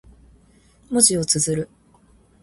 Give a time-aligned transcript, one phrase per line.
[0.89, 1.69] 文字を綴る。